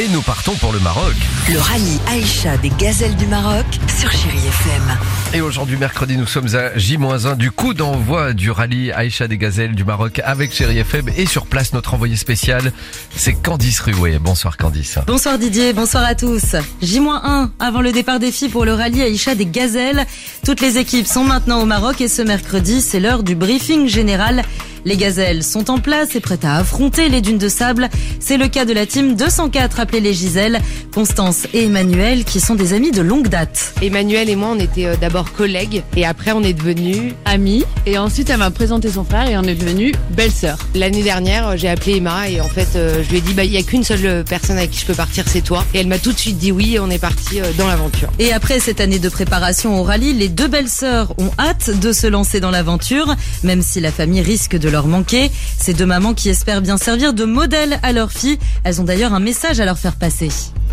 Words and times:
Et 0.00 0.08
nous 0.08 0.22
partons 0.22 0.54
pour 0.54 0.72
le 0.72 0.80
Maroc. 0.80 1.12
Le 1.52 1.58
rallye 1.58 2.00
Aïcha 2.06 2.56
des 2.56 2.70
gazelles 2.70 3.16
du 3.16 3.26
Maroc 3.26 3.66
sur 3.98 4.10
Chérie 4.10 4.38
FM. 4.38 4.98
Et 5.34 5.42
aujourd'hui, 5.42 5.76
mercredi, 5.76 6.16
nous 6.16 6.26
sommes 6.26 6.56
à 6.56 6.74
J-1 6.74 7.36
du 7.36 7.50
coup 7.50 7.74
d'envoi 7.74 8.32
du 8.32 8.50
rallye 8.50 8.92
Aïcha 8.92 9.28
des 9.28 9.36
Gazelles 9.36 9.74
du 9.74 9.84
Maroc 9.84 10.18
avec 10.24 10.54
Chéri 10.54 10.78
FM. 10.78 11.10
Et 11.18 11.26
sur 11.26 11.44
place, 11.44 11.74
notre 11.74 11.92
envoyé 11.92 12.16
spécial, 12.16 12.72
c'est 13.14 13.34
Candice 13.34 13.80
Rué. 13.80 14.18
Bonsoir 14.18 14.56
Candice. 14.56 14.98
Bonsoir 15.06 15.36
Didier, 15.36 15.74
bonsoir 15.74 16.04
à 16.04 16.14
tous. 16.14 16.56
J-1 16.80 17.50
avant 17.58 17.82
le 17.82 17.92
départ 17.92 18.20
des 18.20 18.32
filles 18.32 18.48
pour 18.48 18.64
le 18.64 18.72
rallye 18.72 19.02
Aïcha 19.02 19.34
des 19.34 19.44
Gazelles. 19.44 20.06
Toutes 20.46 20.62
les 20.62 20.78
équipes 20.78 21.06
sont 21.06 21.24
maintenant 21.24 21.60
au 21.60 21.66
Maroc 21.66 22.00
et 22.00 22.08
ce 22.08 22.22
mercredi, 22.22 22.80
c'est 22.80 23.00
l'heure 23.00 23.22
du 23.22 23.34
briefing 23.34 23.86
général. 23.86 24.44
Les 24.84 24.96
gazelles 24.96 25.42
sont 25.42 25.70
en 25.70 25.78
place 25.78 26.14
et 26.14 26.20
prêtes 26.20 26.44
à 26.44 26.56
affronter 26.56 27.08
les 27.08 27.20
dunes 27.20 27.38
de 27.38 27.48
sable. 27.48 27.88
C'est 28.18 28.36
le 28.36 28.48
cas 28.48 28.64
de 28.64 28.72
la 28.72 28.86
team 28.86 29.14
204 29.14 29.80
appelée 29.80 30.00
les 30.00 30.14
Giselles, 30.14 30.60
Constance 30.94 31.46
et 31.52 31.64
Emmanuel 31.64 32.24
qui 32.24 32.40
sont 32.40 32.54
des 32.54 32.72
amis 32.72 32.90
de 32.90 33.02
longue 33.02 33.28
date. 33.28 33.74
Emmanuel 33.82 34.28
et 34.28 34.36
moi, 34.36 34.50
on 34.52 34.58
était 34.58 34.86
euh, 34.86 34.96
d'abord 34.96 35.32
collègues 35.32 35.82
et 35.96 36.06
après 36.06 36.32
on 36.32 36.42
est 36.42 36.52
devenus 36.52 37.12
amie 37.24 37.64
et 37.86 37.98
ensuite 37.98 38.30
elle 38.30 38.38
m'a 38.38 38.50
présenté 38.50 38.90
son 38.90 39.04
frère 39.04 39.28
et 39.28 39.36
on 39.36 39.42
est 39.42 39.54
devenu 39.54 39.92
belle-sœur. 40.10 40.58
L'année 40.74 41.02
dernière, 41.02 41.48
euh, 41.48 41.56
j'ai 41.56 41.68
appelé 41.68 41.96
Emma 41.96 42.28
et 42.28 42.40
en 42.40 42.48
fait, 42.48 42.68
euh, 42.76 43.02
je 43.04 43.10
lui 43.10 43.18
ai 43.18 43.20
dit, 43.20 43.34
bah, 43.34 43.44
il 43.44 43.52
y 43.52 43.58
a 43.58 43.62
qu'une 43.62 43.84
seule 43.84 44.24
personne 44.24 44.56
avec 44.56 44.70
qui 44.70 44.80
je 44.80 44.86
peux 44.86 44.94
partir, 44.94 45.24
c'est 45.26 45.42
toi. 45.42 45.64
Et 45.74 45.80
elle 45.80 45.86
m'a 45.86 45.98
tout 45.98 46.12
de 46.12 46.18
suite 46.18 46.38
dit 46.38 46.52
oui 46.52 46.76
et 46.76 46.80
on 46.80 46.88
est 46.88 46.98
parti 46.98 47.40
dans 47.58 47.66
l'aventure. 47.66 48.10
Et 48.18 48.32
après 48.32 48.60
cette 48.60 48.80
année 48.80 48.98
de 48.98 49.08
préparation 49.08 49.78
au 49.78 49.82
rallye, 49.82 50.14
les 50.14 50.28
deux 50.28 50.48
belles 50.48 50.68
sœurs 50.68 51.12
ont 51.18 51.30
hâte 51.38 51.70
de 51.80 51.92
se 51.92 52.06
lancer 52.06 52.40
dans 52.40 52.50
l'aventure, 52.50 53.14
même 53.42 53.62
si 53.62 53.80
la 53.80 53.92
famille 53.92 54.22
risque 54.22 54.56
de 54.56 54.69
leur 54.70 54.86
manquer. 54.86 55.30
Ces 55.58 55.74
deux 55.74 55.86
mamans 55.86 56.14
qui 56.14 56.28
espèrent 56.28 56.62
bien 56.62 56.76
servir 56.76 57.12
de 57.12 57.24
modèle 57.24 57.78
à 57.82 57.92
leurs 57.92 58.12
filles, 58.12 58.38
elles 58.64 58.80
ont 58.80 58.84
d'ailleurs 58.84 59.14
un 59.14 59.20
message 59.20 59.60
à 59.60 59.64
leur 59.64 59.78
faire 59.78 59.96
passer. 59.96 60.30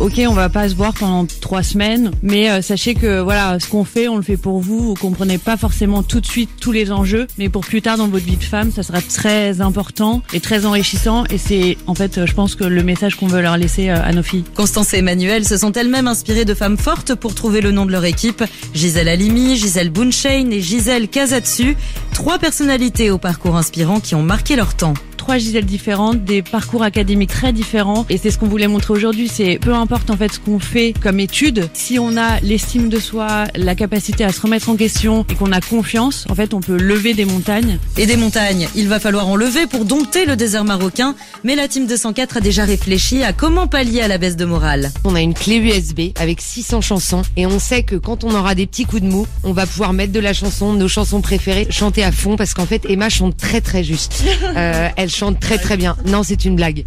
Ok, 0.00 0.18
on 0.26 0.32
va 0.32 0.48
pas 0.48 0.66
se 0.66 0.74
voir 0.74 0.94
pendant 0.94 1.26
trois 1.42 1.62
semaines, 1.62 2.10
mais 2.22 2.50
euh, 2.50 2.62
sachez 2.62 2.94
que 2.94 3.20
voilà, 3.20 3.60
ce 3.60 3.68
qu'on 3.68 3.84
fait, 3.84 4.08
on 4.08 4.16
le 4.16 4.22
fait 4.22 4.38
pour 4.38 4.58
vous. 4.60 4.78
Vous 4.78 4.94
comprenez 4.94 5.36
pas 5.36 5.58
forcément 5.58 6.02
tout 6.02 6.22
de 6.22 6.26
suite 6.26 6.48
tous 6.58 6.72
les 6.72 6.90
enjeux, 6.90 7.26
mais 7.36 7.50
pour 7.50 7.66
plus 7.66 7.82
tard 7.82 7.98
dans 7.98 8.08
votre 8.08 8.24
vie 8.24 8.38
de 8.38 8.42
femme, 8.42 8.72
ça 8.72 8.82
sera 8.82 9.02
très 9.02 9.60
important 9.60 10.22
et 10.32 10.40
très 10.40 10.64
enrichissant. 10.64 11.24
Et 11.28 11.36
c'est 11.36 11.76
en 11.86 11.94
fait, 11.94 12.16
euh, 12.16 12.24
je 12.26 12.32
pense 12.32 12.54
que 12.54 12.64
le 12.64 12.82
message 12.82 13.16
qu'on 13.16 13.26
veut 13.26 13.42
leur 13.42 13.58
laisser 13.58 13.90
euh, 13.90 14.02
à 14.02 14.12
nos 14.14 14.22
filles. 14.22 14.44
Constance 14.54 14.94
et 14.94 14.98
Emmanuel 14.98 15.44
se 15.44 15.58
sont 15.58 15.72
elles-mêmes 15.72 16.08
inspirées 16.08 16.46
de 16.46 16.54
femmes 16.54 16.78
fortes 16.78 17.14
pour 17.14 17.34
trouver 17.34 17.60
le 17.60 17.70
nom 17.70 17.84
de 17.84 17.92
leur 17.92 18.06
équipe. 18.06 18.42
Gisèle 18.72 19.08
Halimi, 19.08 19.56
Gisèle 19.56 19.90
Bunchain 19.90 20.48
et 20.50 20.62
Gisèle 20.62 21.08
Kazatsu. 21.08 21.76
Trois 22.20 22.38
personnalités 22.38 23.10
au 23.10 23.16
parcours 23.16 23.56
inspirant 23.56 23.98
qui 23.98 24.14
ont 24.14 24.22
marqué 24.22 24.54
leur 24.54 24.74
temps. 24.74 24.92
Trois 25.30 25.38
Gisèles 25.38 25.64
différentes, 25.64 26.24
des 26.24 26.42
parcours 26.42 26.82
académiques 26.82 27.30
très 27.30 27.52
différents, 27.52 28.04
et 28.10 28.18
c'est 28.18 28.32
ce 28.32 28.38
qu'on 28.38 28.48
voulait 28.48 28.66
montrer 28.66 28.94
aujourd'hui. 28.94 29.28
C'est 29.32 29.60
peu 29.60 29.72
importe 29.72 30.10
en 30.10 30.16
fait 30.16 30.32
ce 30.32 30.40
qu'on 30.40 30.58
fait 30.58 30.92
comme 31.00 31.20
étude, 31.20 31.68
si 31.72 32.00
on 32.00 32.16
a 32.16 32.40
l'estime 32.40 32.88
de 32.88 32.98
soi, 32.98 33.44
la 33.54 33.76
capacité 33.76 34.24
à 34.24 34.32
se 34.32 34.40
remettre 34.40 34.68
en 34.70 34.74
question 34.74 35.24
et 35.30 35.36
qu'on 35.36 35.52
a 35.52 35.60
confiance, 35.60 36.26
en 36.28 36.34
fait, 36.34 36.52
on 36.52 36.58
peut 36.58 36.76
lever 36.76 37.14
des 37.14 37.26
montagnes. 37.26 37.78
Et 37.96 38.06
des 38.06 38.16
montagnes, 38.16 38.66
il 38.74 38.88
va 38.88 38.98
falloir 38.98 39.28
en 39.28 39.36
lever 39.36 39.68
pour 39.68 39.84
dompter 39.84 40.26
le 40.26 40.34
désert 40.34 40.64
marocain, 40.64 41.14
mais 41.44 41.54
la 41.54 41.68
team 41.68 41.86
204 41.86 42.38
a 42.38 42.40
déjà 42.40 42.64
réfléchi 42.64 43.22
à 43.22 43.32
comment 43.32 43.68
pallier 43.68 44.00
à 44.00 44.08
la 44.08 44.18
baisse 44.18 44.34
de 44.34 44.44
morale. 44.44 44.90
On 45.04 45.14
a 45.14 45.20
une 45.20 45.34
clé 45.34 45.58
USB 45.58 46.10
avec 46.18 46.40
600 46.40 46.80
chansons 46.80 47.22
et 47.36 47.46
on 47.46 47.60
sait 47.60 47.84
que 47.84 47.94
quand 47.94 48.24
on 48.24 48.34
aura 48.34 48.56
des 48.56 48.66
petits 48.66 48.84
coups 48.84 49.02
de 49.02 49.06
mou, 49.06 49.28
on 49.44 49.52
va 49.52 49.66
pouvoir 49.66 49.92
mettre 49.92 50.12
de 50.12 50.18
la 50.18 50.32
chanson, 50.32 50.72
nos 50.72 50.88
chansons 50.88 51.20
préférées, 51.20 51.68
chanter 51.70 52.02
à 52.02 52.10
fond 52.10 52.34
parce 52.34 52.52
qu'en 52.52 52.66
fait 52.66 52.82
Emma 52.88 53.08
chante 53.08 53.36
très 53.36 53.60
très 53.60 53.84
juste. 53.84 54.24
Euh, 54.56 54.88
elle 54.96 55.10
chante 55.10 55.19
très 55.38 55.58
très 55.58 55.76
bien. 55.76 55.96
Non, 56.06 56.22
c'est 56.22 56.44
une 56.44 56.56
blague. 56.56 56.84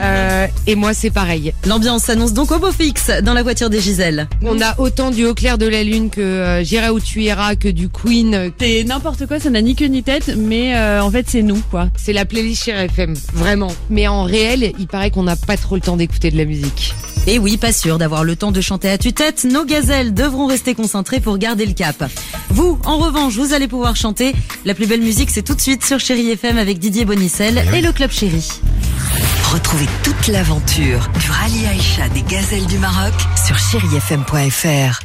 Euh, 0.00 0.46
et 0.66 0.74
moi 0.74 0.94
c'est 0.94 1.10
pareil. 1.10 1.52
L'ambiance 1.66 2.04
s'annonce 2.04 2.32
donc 2.32 2.50
au 2.50 2.58
beau 2.58 2.72
fixe 2.72 3.10
dans 3.22 3.34
la 3.34 3.42
voiture 3.42 3.70
des 3.70 3.80
Giselles. 3.80 4.28
On 4.42 4.60
a 4.60 4.78
autant 4.78 5.10
du 5.10 5.26
Au 5.26 5.34
clair 5.34 5.58
de 5.58 5.66
la 5.66 5.82
lune 5.82 6.10
que 6.10 6.20
euh, 6.20 6.64
J'irai 6.64 6.90
où 6.90 7.00
tu 7.00 7.22
iras 7.22 7.54
que 7.56 7.68
du 7.68 7.88
Queen. 7.88 8.52
C'est 8.58 8.84
n'importe 8.84 9.26
quoi, 9.26 9.38
ça 9.38 9.50
n'a 9.50 9.62
ni 9.62 9.74
queue 9.74 9.86
ni 9.86 10.02
tête, 10.02 10.34
mais 10.36 10.74
euh, 10.76 11.02
en 11.02 11.10
fait 11.10 11.26
c'est 11.28 11.42
nous 11.42 11.60
quoi. 11.70 11.88
C'est 11.96 12.12
la 12.12 12.24
playlist 12.24 12.64
chez 12.64 12.72
FM, 12.72 13.14
vraiment. 13.34 13.72
Mais 13.90 14.08
en 14.08 14.24
réel, 14.24 14.72
il 14.78 14.86
paraît 14.86 15.10
qu'on 15.10 15.22
n'a 15.22 15.36
pas 15.36 15.56
trop 15.56 15.74
le 15.74 15.80
temps 15.80 15.96
d'écouter 15.96 16.30
de 16.30 16.36
la 16.36 16.44
musique. 16.44 16.94
Et 17.26 17.38
oui, 17.38 17.56
pas 17.56 17.72
sûr 17.72 17.98
d'avoir 17.98 18.24
le 18.24 18.34
temps 18.34 18.50
de 18.50 18.60
chanter 18.60 18.90
à 18.90 18.98
tue-tête, 18.98 19.44
nos 19.44 19.64
gazelles 19.64 20.12
devront 20.12 20.46
rester 20.46 20.74
concentrées 20.74 21.20
pour 21.20 21.38
garder 21.38 21.66
le 21.66 21.72
cap. 21.72 22.04
Vous, 22.52 22.78
en 22.84 22.98
revanche, 22.98 23.34
vous 23.36 23.54
allez 23.54 23.66
pouvoir 23.66 23.96
chanter. 23.96 24.34
La 24.66 24.74
plus 24.74 24.86
belle 24.86 25.00
musique, 25.00 25.30
c'est 25.30 25.42
tout 25.42 25.54
de 25.54 25.60
suite 25.60 25.84
sur 25.84 25.98
Chéri 25.98 26.30
FM 26.30 26.58
avec 26.58 26.78
Didier 26.78 27.06
Bonicel 27.06 27.64
et 27.74 27.80
le 27.80 27.92
Club 27.92 28.10
Chéri. 28.10 28.46
Retrouvez 29.50 29.88
toute 30.02 30.26
l'aventure 30.28 31.08
du 31.18 31.30
rallye 31.30 31.66
Aïcha 31.66 32.10
des 32.10 32.22
gazelles 32.22 32.66
du 32.66 32.78
Maroc 32.78 33.14
sur 33.46 33.58
chérifm.fr. 33.58 35.02